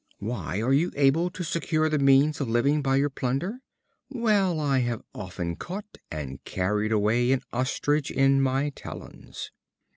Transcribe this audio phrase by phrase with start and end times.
[0.17, 3.59] "Why, are you able to secure the means of living by your plunder?"
[4.09, 9.51] "Well, I have often caught and carried away an ostrich in my talons."